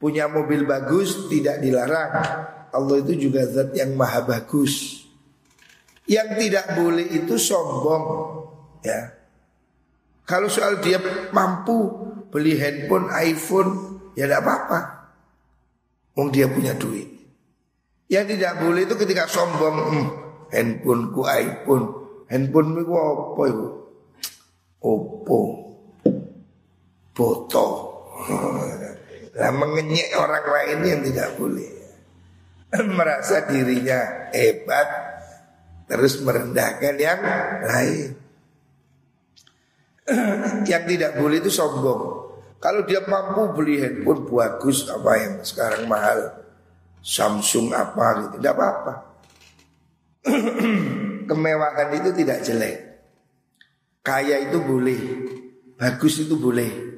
Punya 0.00 0.28
mobil 0.28 0.64
bagus 0.64 1.28
tidak 1.28 1.60
dilarang. 1.60 2.12
Allah 2.70 2.96
itu 3.02 3.28
juga 3.28 3.44
zat 3.44 3.74
yang 3.76 3.92
maha 3.98 4.24
bagus. 4.24 5.04
Yang 6.08 6.28
tidak 6.40 6.80
boleh 6.80 7.06
itu 7.10 7.36
sombong. 7.36 8.04
Ya. 8.80 9.12
Kalau 10.24 10.48
soal 10.48 10.80
dia 10.80 11.02
mampu 11.34 11.90
beli 12.30 12.56
handphone, 12.56 13.10
iPhone, 13.12 13.70
ya 14.16 14.30
tidak 14.30 14.40
apa-apa. 14.46 14.80
Wong 16.16 16.32
dia 16.32 16.48
punya 16.48 16.72
duit. 16.78 17.19
Yang 18.10 18.26
tidak 18.34 18.52
boleh 18.58 18.82
itu 18.90 18.94
ketika 18.98 19.30
sombong, 19.30 19.76
hmm, 19.86 20.06
handphone 20.50 21.14
ku 21.14 21.22
iPhone, 21.22 21.84
handphone 22.26 22.74
ku 22.82 22.94
apa 22.98 23.42
itu? 23.46 23.66
Oppo, 24.82 25.40
foto. 27.14 27.66
Lah 29.38 29.52
mengenyek 29.54 30.10
orang 30.18 30.42
lain 30.42 30.78
yang 30.82 31.00
tidak 31.06 31.38
boleh. 31.38 31.70
Merasa 32.98 33.46
dirinya 33.46 34.30
hebat, 34.34 34.88
terus 35.86 36.18
merendahkan 36.18 36.94
yang 36.98 37.20
lain. 37.62 38.10
yang 40.70 40.82
tidak 40.82 41.14
boleh 41.14 41.38
itu 41.38 41.50
sombong. 41.54 42.26
Kalau 42.58 42.82
dia 42.90 43.06
mampu 43.06 43.54
beli 43.54 43.78
handphone 43.78 44.26
bagus 44.26 44.90
apa 44.90 45.10
yang 45.14 45.34
sekarang 45.46 45.86
mahal, 45.86 46.39
Samsung 47.00 47.72
apa 47.72 48.06
gitu, 48.20 48.36
tidak 48.38 48.54
apa-apa. 48.60 48.92
Kemewahan 51.28 51.88
itu 51.96 52.10
tidak 52.12 52.38
jelek. 52.44 52.76
Kaya 54.00 54.48
itu 54.48 54.60
boleh, 54.60 55.00
bagus 55.80 56.24
itu 56.24 56.36
boleh. 56.36 56.90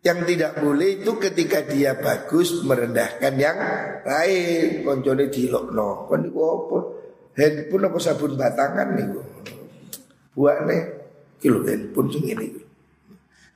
Yang 0.00 0.32
tidak 0.32 0.64
boleh 0.64 1.04
itu 1.04 1.12
ketika 1.20 1.60
dia 1.60 1.92
bagus 1.92 2.64
merendahkan 2.64 3.36
yang 3.36 3.58
lain. 4.00 4.80
Koncone 4.80 5.28
dilokno. 5.28 6.08
Kon 6.08 6.24
niku 6.24 6.40
apa? 6.40 6.78
Handphone 7.36 7.84
apa 7.84 7.98
sabun 8.00 8.32
batangan 8.32 8.88
niku. 8.96 9.20
Buat 10.32 10.64
nih 10.64 10.82
kilo 11.36 11.60
handphone 11.68 12.08
sing 12.08 12.24
ini. 12.32 12.48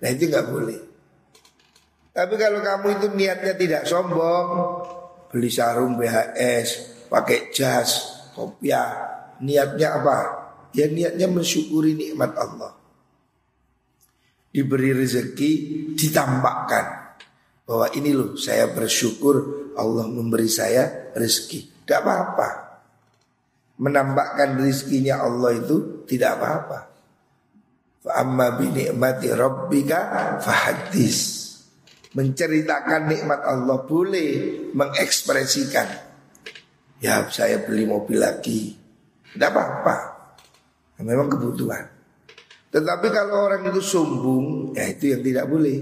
Nah 0.05 0.09
itu 0.13 0.29
nggak 0.29 0.49
boleh. 0.53 0.81
Tapi 2.13 2.35
kalau 2.37 2.61
kamu 2.61 2.87
itu 2.95 3.07
niatnya 3.17 3.55
tidak 3.59 3.83
sombong, 3.89 4.49
beli 5.35 5.51
sarung 5.51 5.99
BHS, 5.99 6.69
pakai 7.11 7.51
jas, 7.51 8.23
kopiah, 8.39 8.95
niatnya 9.43 9.99
apa? 9.99 10.17
Ya 10.71 10.87
niatnya 10.87 11.27
mensyukuri 11.27 11.99
nikmat 11.99 12.39
Allah. 12.39 12.71
Diberi 14.55 14.95
rezeki, 14.95 15.51
ditampakkan 15.99 17.19
bahwa 17.67 17.91
ini 17.99 18.15
loh 18.15 18.39
saya 18.39 18.71
bersyukur 18.71 19.67
Allah 19.75 20.07
memberi 20.07 20.47
saya 20.47 21.11
rezeki. 21.11 21.83
Tidak 21.83 21.99
apa-apa. 21.99 22.49
Menambahkan 23.83 24.63
rezekinya 24.63 25.27
Allah 25.27 25.59
itu 25.59 26.07
tidak 26.07 26.39
apa-apa. 26.39 26.79
Fa 28.07 28.23
amma 28.23 28.55
bi 28.55 28.71
ni'mati 28.71 29.35
rabbika 29.35 30.39
fahadis. 30.39 31.44
Menceritakan 32.15 33.11
nikmat 33.11 33.43
Allah 33.43 33.83
boleh 33.83 34.31
mengekspresikan. 34.71 35.89
Ya 37.03 37.27
saya 37.27 37.59
beli 37.67 37.91
mobil 37.91 38.23
lagi. 38.23 38.79
Tidak 39.35 39.51
apa-apa. 39.51 39.97
Memang 41.03 41.27
kebutuhan. 41.27 41.91
Tetapi 42.71 43.07
kalau 43.11 43.51
orang 43.51 43.71
itu 43.71 43.83
sombong, 43.83 44.75
ya 44.79 44.91
itu 44.91 45.15
yang 45.15 45.23
tidak 45.23 45.47
boleh. 45.51 45.79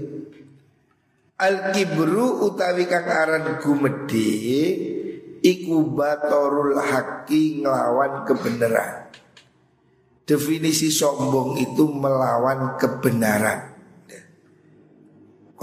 Al 1.41 1.73
kibru 1.73 2.45
utawi 2.49 2.85
kang 2.85 3.09
aran 3.09 3.57
gumede 3.57 4.29
iku 5.41 5.89
batorul 5.89 6.77
haki 6.77 7.65
nglawan 7.65 8.25
kebenaran. 8.29 9.09
Definisi 10.23 10.93
sombong 10.93 11.59
itu 11.59 11.89
melawan 11.89 12.77
kebenaran. 12.77 13.72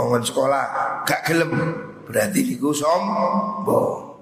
Kongon 0.00 0.24
sekolah 0.24 0.64
gak 1.04 1.28
gelem 1.28 1.52
berarti 2.08 2.40
niku 2.40 2.72
sombong. 2.72 4.16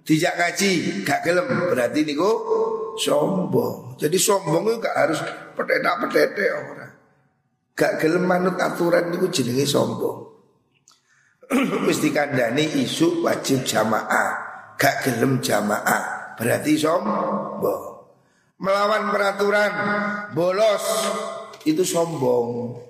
Dijak 0.00 0.40
ngaji 0.40 1.04
gak 1.04 1.20
gelem 1.20 1.68
berarti 1.68 2.00
niku 2.00 2.30
sombong. 2.96 4.00
Jadi 4.00 4.16
sombong 4.16 4.72
itu 4.72 4.80
gak 4.80 4.96
harus 4.96 5.20
petetak-petetek 5.52 6.50
orang. 6.56 6.92
Gak 7.76 8.00
gelem 8.00 8.24
manut 8.24 8.56
aturan 8.56 9.12
niku 9.12 9.28
jenenge 9.28 9.68
sombong. 9.68 10.32
Mesti 11.84 12.08
kandani 12.16 12.88
isu 12.88 13.20
wajib 13.20 13.68
jamaah, 13.68 14.32
gak 14.80 15.04
gelem 15.04 15.44
jamaah 15.44 16.32
berarti 16.40 16.72
sombong. 16.80 17.84
Melawan 18.64 19.12
peraturan, 19.12 19.72
bolos 20.32 20.84
itu 21.68 21.84
sombong. 21.84 22.80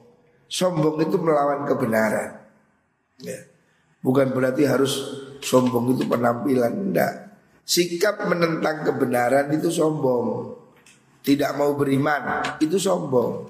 Sombong 0.49 0.97
itu 1.05 1.21
melawan 1.21 1.69
kebenaran. 1.69 2.41
Ya. 3.21 3.37
Bukan 4.01 4.33
berarti 4.33 4.65
harus 4.65 4.97
sombong 5.45 5.93
itu 5.93 6.09
penampilan, 6.09 6.91
enggak. 6.91 7.37
Sikap 7.69 8.25
menentang 8.25 8.81
kebenaran 8.89 9.53
itu 9.53 9.69
sombong. 9.69 10.57
Tidak 11.21 11.53
mau 11.61 11.77
beriman 11.77 12.57
itu 12.65 12.81
sombong. 12.81 13.45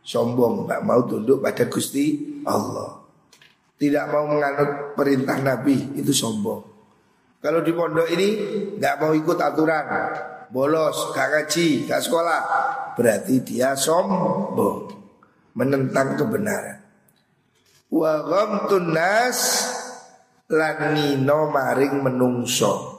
Sombong, 0.00 0.64
tak 0.64 0.80
mau 0.80 1.04
tunduk 1.04 1.44
pada 1.44 1.68
Gusti 1.68 2.40
Allah. 2.48 3.04
Tidak 3.76 4.04
mau 4.08 4.24
menganut 4.24 4.96
perintah 4.96 5.36
Nabi 5.36 6.00
itu 6.00 6.16
sombong. 6.16 6.64
Kalau 7.44 7.60
di 7.60 7.76
pondok 7.76 8.08
ini 8.08 8.28
nggak 8.80 8.96
mau 9.04 9.12
ikut 9.12 9.36
aturan, 9.36 9.84
bolos, 10.48 11.12
gak 11.12 11.28
ngaji, 11.28 11.84
gak 11.84 12.00
sekolah, 12.00 12.40
berarti 12.96 13.44
dia 13.44 13.76
sombong, 13.76 15.03
menentang 15.54 16.18
kebenaran. 16.18 16.82
Wa 17.90 18.26
ghamtun 18.26 18.90
nas 18.90 19.40
lan 20.50 20.94
maring 21.24 22.02
menungso. 22.02 22.94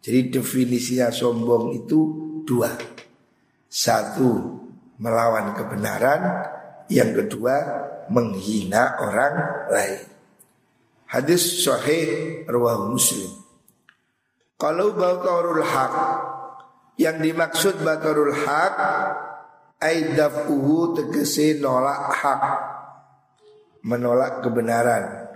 Jadi 0.00 0.40
definisinya 0.40 1.12
sombong 1.12 1.76
itu 1.76 2.00
dua. 2.48 2.72
Satu 3.68 4.56
melawan 4.96 5.52
kebenaran, 5.52 6.20
yang 6.88 7.12
kedua 7.12 7.56
menghina 8.08 8.96
orang 9.04 9.34
lain. 9.68 10.00
Hadis 11.08 11.64
sahih 11.64 12.44
rawah 12.48 12.88
Muslim. 12.88 13.32
Kalau 14.58 14.96
batarul 14.96 15.62
haq 15.62 15.94
yang 16.98 17.22
dimaksud 17.22 17.78
batarul 17.84 18.34
haq 19.78 19.86
aidafuhu 19.86 20.98
tegese 20.98 21.62
nolak 21.62 22.10
hak 22.10 22.42
menolak 23.86 24.42
kebenaran 24.42 25.30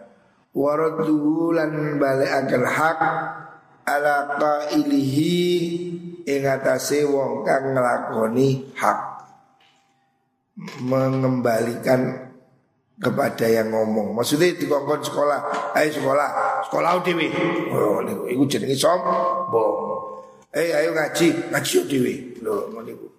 waradduhu 0.51 1.55
lan 1.55 2.03
balekaken 2.03 2.65
hak 2.67 2.99
ala 3.87 4.17
qailihi 4.39 5.39
ing 6.27 6.43
atase 6.47 7.07
wong 7.07 7.47
kang 7.47 7.75
nglakoni 7.75 8.75
hak 8.75 8.99
mengembalikan 10.85 12.31
kepada 13.03 13.51
yang 13.51 13.75
ngomong. 13.75 14.15
Maksudnya 14.15 14.55
di 14.55 14.69
kongkon 14.71 15.03
sekolah, 15.03 15.75
ayo 15.75 15.91
sekolah, 15.91 16.29
sekolah 16.71 17.03
dewi. 17.03 17.27
Oh, 17.75 17.99
iku 18.31 18.47
jenenge 18.47 18.79
sombong. 18.79 19.75
Eh 20.55 20.71
ayo 20.71 20.95
ngaji, 20.95 21.51
ngaji 21.51 21.77
dewi. 21.91 22.15
Loh, 22.47 22.71
niku. 22.85 23.12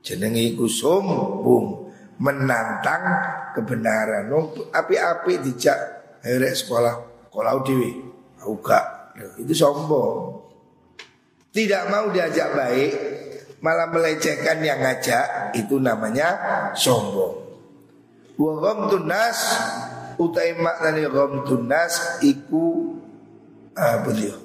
Jenenge 0.00 0.40
iku 0.56 0.64
sombong, 0.64 1.92
menantang 2.20 3.04
kebenaran. 3.52 4.32
Nong 4.32 4.72
api-api 4.72 5.40
dijak 5.44 5.78
ayo 6.24 6.36
rek 6.40 6.56
sekolah, 6.56 7.28
sekolah 7.28 7.52
dewi. 7.64 7.92
Aku 8.40 8.60
gak. 8.64 9.16
Itu 9.36 9.52
sombong. 9.52 10.40
Tidak 11.50 11.82
mau 11.90 12.08
diajak 12.08 12.54
baik, 12.56 12.92
malah 13.60 13.90
melecehkan 13.90 14.62
yang 14.62 14.80
ngajak, 14.80 15.52
itu 15.58 15.76
namanya 15.82 16.28
sombong. 16.78 17.42
Wa 18.40 18.52
ghamtun 18.56 19.04
nas 19.04 19.38
utai 20.16 20.56
maknane 20.56 21.04
ghamtun 21.10 21.68
nas 21.68 22.22
iku 22.24 22.96
apa 23.76 24.08
dia? 24.16 24.36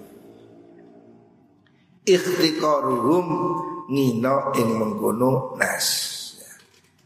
Ikhtiqaruhum 2.03 3.27
ngino 3.89 4.55
ing 4.57 4.69
mengkono 4.75 5.57
nas. 5.57 5.87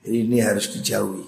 Jadi 0.03 0.25
ini 0.25 0.37
harus 0.39 0.71
dijauhi. 0.71 1.25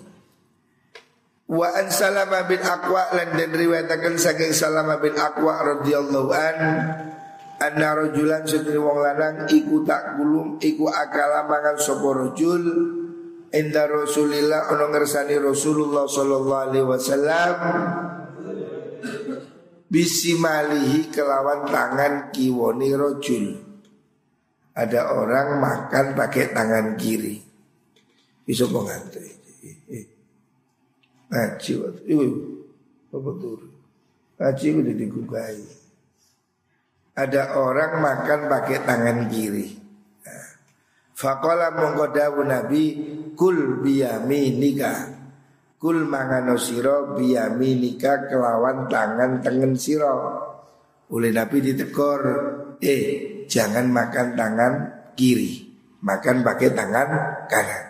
Wa 1.51 1.67
an 1.75 1.91
Salama 1.91 2.47
bin 2.47 2.63
Aqwa 2.63 3.11
lan 3.11 3.35
den 3.35 3.51
riwayataken 3.51 4.15
saking 4.15 4.55
Salama 4.55 5.03
bin 5.03 5.19
Aqwa 5.19 5.59
radhiyallahu 5.59 6.31
an 6.31 6.57
anna 7.59 7.89
rajulan 7.91 8.47
sedene 8.47 8.79
wong 8.79 9.03
lanang 9.03 9.51
iku 9.51 9.83
tak 9.83 10.15
gulum 10.15 10.55
iku 10.63 10.87
akala 10.87 11.45
mangan 11.45 11.75
sapa 11.75 12.09
rajul 12.09 12.63
Inda 13.51 13.83
Rasulillah 13.83 14.71
ono 14.71 14.95
ngersani 14.95 15.35
Rasulullah 15.35 16.07
sallallahu 16.07 16.63
alaihi 16.71 16.87
wasallam 16.87 17.55
bisimalihi 19.91 21.11
kelawan 21.11 21.67
tangan 21.67 22.31
kiwoni 22.31 22.95
rojul. 22.95 23.70
Ada 24.71 25.12
orang 25.12 25.60
makan 25.60 26.05
pakai 26.15 26.55
tangan 26.55 26.95
kiri. 26.95 27.43
Bisa 28.47 28.67
mengantai. 28.71 29.31
Ngaji 31.31 31.71
waktu 31.79 32.01
itu 32.07 32.27
apa 33.12 33.31
turu? 33.39 33.67
Ngaji 34.39 34.67
udah 34.84 34.95
digugai. 34.95 35.60
Ada 37.15 37.55
orang 37.60 37.91
makan 38.03 38.39
pakai 38.51 38.77
tangan 38.84 39.19
kiri. 39.31 39.79
Fakola 41.15 41.69
mongko 41.71 42.05
dawu 42.12 42.41
Nabi 42.43 42.84
kul 43.38 43.79
biyaminika. 43.84 45.21
Kul 45.77 46.03
mangano 46.03 46.57
siro 46.57 47.13
biyaminika 47.13 48.27
kelawan 48.27 48.91
tangan 48.91 49.39
tengen 49.39 49.77
siro. 49.77 50.17
Oleh 51.12 51.31
Nabi 51.31 51.60
ditegur, 51.60 52.21
eh 52.79 53.31
jangan 53.51 53.91
makan 53.91 54.39
tangan 54.39 54.73
kiri, 55.19 55.67
makan 55.99 56.39
pakai 56.39 56.71
tangan 56.71 57.07
kanan. 57.51 57.85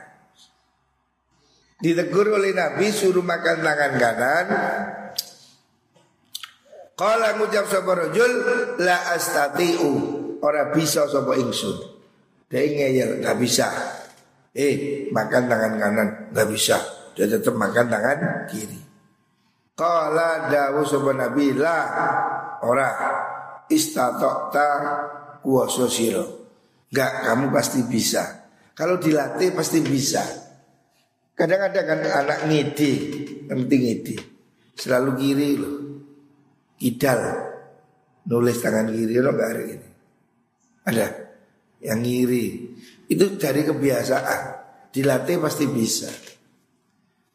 Ditegur 1.77 2.33
oleh 2.33 2.53
Nabi 2.57 2.89
suruh 2.89 3.21
makan 3.21 3.61
tangan 3.61 3.91
kanan. 4.01 4.45
Kalau 6.97 7.31
ngucap 7.41 7.65
sapa 7.69 7.91
rajul 7.97 8.31
la 8.81 9.13
astati'u 9.13 9.91
ora 10.41 10.73
bisa 10.73 11.05
sapa 11.05 11.37
ingsun. 11.37 11.77
Dia 12.49 12.67
ngeyel, 12.67 13.23
nggak 13.23 13.37
bisa. 13.39 13.69
Eh, 14.51 15.07
makan 15.09 15.43
tangan 15.47 15.73
kanan, 15.79 16.07
nggak 16.35 16.47
bisa. 16.51 16.77
Dia 17.15 17.25
tetap 17.25 17.55
makan 17.57 17.85
tangan 17.89 18.19
kiri. 18.51 18.81
Kala 19.73 20.51
dawu 20.51 20.85
sopan 20.85 21.17
Nabi 21.17 21.57
lah 21.57 21.83
ora 22.61 22.89
istatokta 23.71 24.67
kuoso 25.41 25.89
siro. 25.91 26.25
Enggak, 26.91 27.11
kamu 27.27 27.45
pasti 27.49 27.79
bisa. 27.87 28.23
Kalau 28.75 28.97
dilatih 29.01 29.51
pasti 29.55 29.79
bisa. 29.83 30.23
Kadang-kadang 31.35 31.85
kan 31.87 31.99
anak 32.25 32.39
ngidi, 32.47 32.93
penting 33.47 33.81
ngidi. 33.81 34.15
Selalu 34.75 35.11
kiri 35.17 35.49
loh. 35.57 35.75
Idal. 36.81 37.21
Nulis 38.27 38.57
tangan 38.61 38.93
kiri 38.93 39.15
loh 39.17 39.33
enggak 39.33 39.49
hari 39.49 39.63
ini. 39.73 39.89
Ada 40.85 41.07
yang 41.81 41.99
ngiri. 42.01 42.45
Itu 43.09 43.37
dari 43.37 43.61
kebiasaan. 43.65 44.41
Dilatih 44.91 45.37
pasti 45.39 45.65
bisa. 45.71 46.11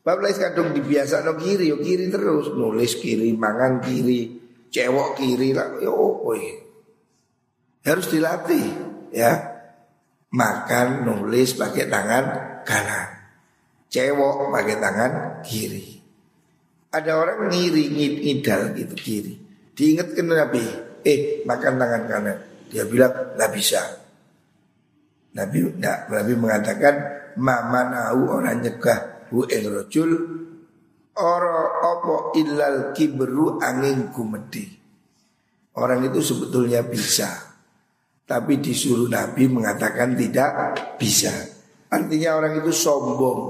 Bapak 0.07 0.23
lagi 0.23 0.39
kadung 0.39 0.71
dibiasa 0.71 1.27
no 1.27 1.35
kiri, 1.35 1.67
yo 1.67 1.83
kiri 1.83 2.07
terus 2.07 2.55
nulis 2.55 2.95
kiri, 2.95 3.35
mangan 3.35 3.83
kiri, 3.83 4.39
cewok 4.71 5.19
kiri 5.19 5.51
lah, 5.51 5.83
yo 5.83 5.91
oh, 5.91 6.31
harus 7.87 8.07
dilatih 8.11 8.67
ya. 9.15 9.55
Makan, 10.27 11.07
nulis 11.07 11.55
pakai 11.55 11.87
tangan 11.87 12.25
kanan, 12.67 13.09
cewok 13.89 14.53
pakai 14.53 14.77
tangan 14.77 15.13
kiri. 15.41 16.03
Ada 16.93 17.15
orang 17.15 17.49
ngiri 17.49 17.89
ngidal 17.95 18.75
gitu 18.75 18.95
kiri. 18.99 19.35
Diingatkan 19.73 20.27
Nabi, 20.27 20.61
eh 21.07 21.47
makan 21.47 21.75
tangan 21.79 22.03
kanan. 22.11 22.39
Dia 22.69 22.85
bilang 22.85 23.39
nggak 23.39 23.53
bisa. 23.55 23.81
Nabi 25.39 25.59
enggak, 25.63 26.11
Nabi 26.11 26.33
mengatakan 26.35 26.95
mama 27.39 27.81
nahu 27.87 28.41
orang 28.41 28.61
nyegah 28.67 29.31
hu 29.31 29.47
ing 29.47 29.69
rojul 29.69 30.11
oro 31.17 31.61
opo 31.81 32.17
ilal 32.37 32.93
kibru 32.93 33.63
angin 33.63 34.11
kumedi. 34.13 34.65
Orang 35.77 36.09
itu 36.09 36.25
sebetulnya 36.25 36.81
bisa, 36.81 37.46
tapi 38.27 38.59
disuruh 38.59 39.07
Nabi 39.07 39.47
mengatakan 39.47 40.19
tidak 40.19 40.51
bisa. 40.99 41.31
Artinya 41.87 42.43
orang 42.43 42.59
itu 42.59 42.75
sombong, 42.75 43.41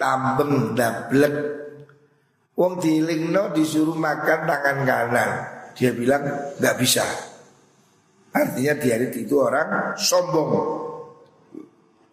tambeng, 0.00 0.72
dablek. 0.72 1.36
Wong 2.58 2.80
dilingno 2.82 3.54
disuruh 3.54 3.94
makan 3.94 4.40
tangan 4.48 4.78
kanan, 4.82 5.30
dia 5.76 5.94
bilang 5.94 6.24
nggak 6.58 6.76
bisa. 6.80 7.06
Artinya 8.34 8.74
di 8.74 8.88
hari 8.90 9.06
itu 9.14 9.36
orang 9.38 9.94
sombong. 9.94 10.50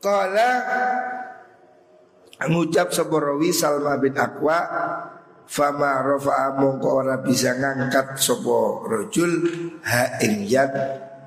Kala 0.04 0.50
ngucap 2.46 2.94
seporowi 2.94 3.50
Salma 3.50 3.98
bin 3.98 4.14
Akwa 4.14 4.60
Fama 5.46 6.02
rofa'a 6.02 6.58
mongko 6.58 7.06
ora 7.06 7.22
bisa 7.22 7.54
ngangkat 7.54 8.18
sopo 8.18 8.82
rojul 8.90 9.46
ha 9.86 10.18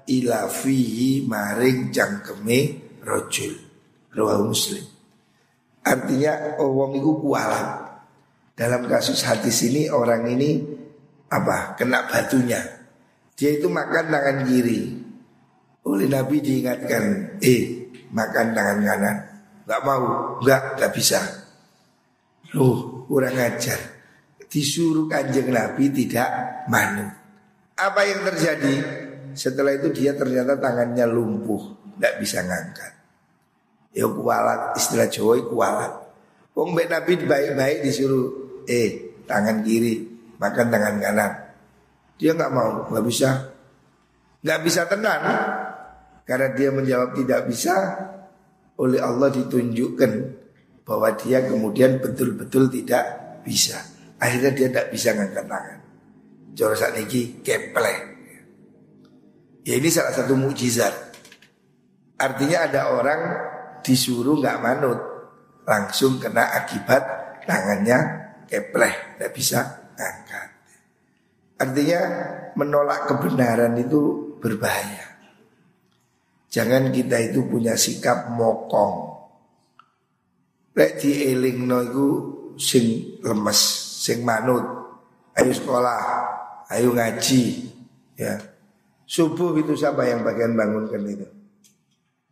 ila 0.09 0.49
fihi 0.49 1.23
maring 1.29 1.93
jangkeme 1.93 2.61
rojul 3.05 3.53
rawahu 4.13 4.51
muslim. 4.51 4.85
Artinya 5.85 6.59
oh, 6.61 6.73
wong 6.75 7.01
iku 7.01 7.13
kualat. 7.23 7.87
Dalam 8.59 8.91
kasus 8.91 9.23
hadis 9.23 9.63
ini 9.71 9.87
orang 9.87 10.27
ini 10.27 10.59
apa 11.31 11.79
kena 11.79 12.11
batunya. 12.11 12.59
Dia 13.39 13.55
itu 13.55 13.71
makan 13.71 14.11
tangan 14.11 14.39
kiri. 14.51 14.99
Oleh 15.87 16.11
Nabi 16.11 16.43
diingatkan 16.43 17.39
eh 17.39 17.89
makan 18.11 18.47
tangan 18.53 18.79
kanan. 18.83 19.17
Nggak 19.65 19.83
mau. 19.87 20.05
Nggak 20.43 20.63
nggak 20.77 20.93
bisa. 20.93 21.21
Loh 22.59 23.07
kurang 23.07 23.39
ajar. 23.39 23.79
Disuruh 24.49 25.07
kanjeng 25.07 25.55
Nabi 25.55 25.93
tidak 25.95 26.29
manut. 26.67 27.15
Apa 27.79 28.01
yang 28.03 28.27
terjadi? 28.27 28.75
Setelah 29.39 29.79
itu 29.79 29.95
dia 29.95 30.19
ternyata 30.19 30.59
tangannya 30.59 31.07
lumpuh, 31.07 31.95
tidak 31.95 32.19
bisa 32.19 32.43
ngangkat. 32.43 32.93
Ya 33.95 34.11
kualat, 34.11 34.75
istilah 34.75 35.07
Jawa 35.07 35.39
kualat. 35.47 35.93
Wong 36.59 36.75
Mbak 36.75 36.87
Nabi 36.91 37.13
baik-baik 37.23 37.87
disuruh, 37.87 38.27
eh 38.67 39.15
tangan 39.31 39.63
kiri, 39.63 40.11
makan 40.43 40.67
tangan 40.75 40.99
kanan. 40.99 41.33
Dia 42.19 42.35
nggak 42.35 42.51
mau, 42.51 42.91
nggak 42.91 43.05
bisa, 43.07 43.31
nggak 44.43 44.61
bisa 44.67 44.91
tenang. 44.91 45.23
Karena 46.27 46.51
dia 46.59 46.75
menjawab 46.75 47.15
tidak 47.15 47.47
bisa, 47.47 47.75
oleh 48.75 48.99
Allah 48.99 49.31
ditunjukkan 49.31 50.13
bahwa 50.83 51.15
dia 51.15 51.47
kemudian 51.47 52.03
betul-betul 52.03 52.67
tidak 52.75 53.07
bisa. 53.47 53.79
Akhirnya 54.19 54.51
dia 54.51 54.67
tidak 54.67 54.91
bisa 54.91 55.15
ngangkat 55.15 55.47
tangan. 55.47 55.79
Joro 56.59 56.75
saat 56.75 56.99
ini 56.99 57.39
keple. 57.39 58.18
Ya 59.69 59.77
ini 59.77 59.93
salah 59.93 60.17
satu 60.17 60.33
mukjizat. 60.33 60.97
Artinya 62.17 62.65
ada 62.65 62.97
orang 62.97 63.21
disuruh 63.85 64.41
nggak 64.41 64.65
manut, 64.65 64.97
langsung 65.69 66.17
kena 66.17 66.57
akibat 66.57 67.05
tangannya 67.45 67.99
kepleh, 68.49 69.21
tidak 69.21 69.31
bisa 69.37 69.61
ngangkat. 69.93 70.49
Artinya 71.61 72.01
menolak 72.57 73.13
kebenaran 73.13 73.77
itu 73.77 74.33
berbahaya. 74.41 75.05
Jangan 76.49 76.89
kita 76.89 77.29
itu 77.29 77.45
punya 77.45 77.77
sikap 77.77 78.33
mokong. 78.33 79.21
Lek 80.81 80.97
dieling 80.97 81.69
no 81.69 81.85
iku 81.85 82.09
sing 82.57 83.21
lemes 83.21 83.61
sing 84.01 84.25
manut, 84.25 84.65
ayo 85.37 85.53
sekolah, 85.53 86.01
ayo 86.73 86.97
ngaji, 86.97 87.69
ya. 88.17 88.58
Subuh 89.09 89.57
itu 89.57 89.73
siapa 89.73 90.05
yang 90.05 90.21
bagian 90.21 90.53
bangunkan 90.53 91.01
itu? 91.09 91.25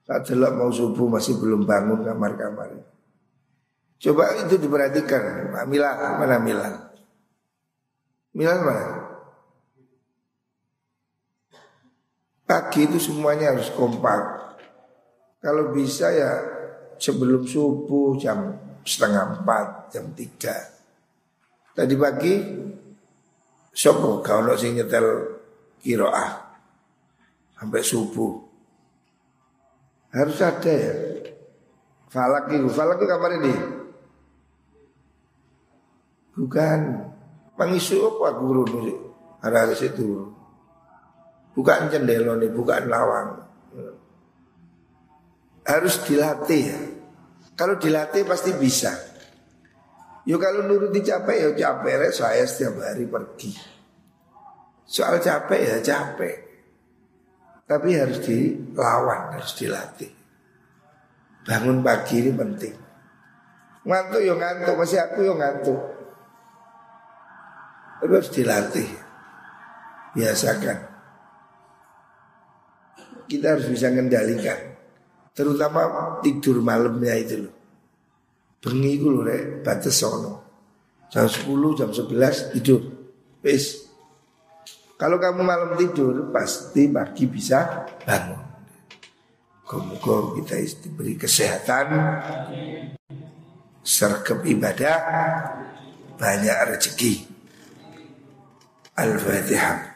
Saat 0.04 0.28
delok 0.28 0.52
mau 0.60 0.68
subuh 0.68 1.08
masih 1.08 1.40
belum 1.40 1.64
bangun 1.64 2.04
kamar-kamar. 2.04 2.84
Coba 3.96 4.36
itu 4.44 4.60
diperhatikan. 4.60 5.56
Milan, 5.64 5.96
mana 6.20 6.36
Milan? 6.36 6.74
Milan 8.36 8.60
mana? 8.60 8.86
Pagi 12.44 12.86
itu 12.86 13.00
semuanya 13.00 13.56
harus 13.56 13.72
kompak. 13.72 14.52
Kalau 15.40 15.72
bisa 15.72 16.12
ya 16.12 16.44
sebelum 17.00 17.48
subuh 17.48 18.20
jam 18.20 18.52
setengah 18.84 19.40
empat, 19.40 19.96
jam 19.96 20.12
tiga. 20.12 20.54
Tadi 21.72 21.94
pagi 21.96 22.34
Sopo 23.72 24.20
kalau 24.24 24.56
sing 24.56 24.78
nyetel 24.78 25.36
kiroah 25.82 26.45
Sampai 27.56 27.80
subuh. 27.80 28.46
Harus 30.12 30.38
ada 30.44 30.72
ya. 30.72 30.94
Falak 32.12 32.52
itu. 32.52 32.68
Falak 32.68 33.00
itu 33.00 33.06
kamar 33.08 33.32
ini? 33.40 33.54
Bukan. 36.36 36.80
Mengisu 37.56 37.96
apa 38.04 38.36
guru 38.36 38.68
ini? 38.80 38.92
Ada 39.40 39.72
di 39.72 39.76
situ. 39.76 40.28
Bukan 41.56 41.88
cendelo 41.88 42.36
nih 42.36 42.52
Bukan 42.52 42.92
lawang. 42.92 43.40
Harus 45.64 46.04
dilatih 46.04 46.62
ya. 46.62 46.80
Kalau 47.56 47.80
dilatih 47.80 48.28
pasti 48.28 48.52
bisa. 48.54 48.92
Yo 50.28 50.36
kalau 50.36 50.68
nuruti 50.68 51.00
capek 51.00 51.36
ya 51.40 51.50
capek. 51.56 52.12
Saya 52.12 52.44
setiap 52.44 52.84
hari 52.84 53.08
pergi. 53.08 53.56
Soal 54.84 55.18
capek 55.18 55.60
ya 55.64 55.76
capek. 55.80 56.45
Tapi 57.66 57.98
harus 57.98 58.22
dilawan, 58.22 59.34
harus 59.34 59.52
dilatih. 59.58 60.10
Bangun 61.42 61.82
pagi 61.82 62.22
ini 62.22 62.30
penting. 62.30 62.74
Ngantuk 63.86 64.22
yo 64.22 64.34
ngantuk, 64.38 64.74
masih 64.78 64.98
aku 65.02 65.18
yo 65.26 65.34
ngantuk. 65.34 65.78
Tapi 68.02 68.12
harus 68.14 68.30
dilatih. 68.30 68.88
Biasakan. 70.14 70.78
Kita 73.26 73.58
harus 73.58 73.66
bisa 73.66 73.90
mengendalikan. 73.90 74.78
Terutama 75.34 75.82
tidur 76.22 76.62
malamnya 76.62 77.14
itu 77.18 77.46
loh. 77.46 77.54
Bengi 78.62 78.98
ku 78.98 79.10
lho 79.10 79.22
rek 79.26 79.62
batas 79.66 79.94
sono. 79.94 80.42
Jam 81.10 81.26
10, 81.30 81.78
jam 81.78 81.90
11 81.94 82.54
tidur. 82.58 82.82
Wis. 83.42 83.85
Kalau 84.96 85.20
kamu 85.20 85.44
malam 85.44 85.76
tidur 85.76 86.32
pasti 86.32 86.88
pagi 86.88 87.28
bisa 87.28 87.84
bangun. 88.00 88.42
Semoga 89.66 90.16
kita 90.40 90.56
diberi 90.80 91.18
kesehatan, 91.18 91.86
sergap 93.84 94.40
ibadah, 94.46 94.98
banyak 96.16 96.56
rezeki. 96.72 97.28
Al-Fatihah. 98.96 99.95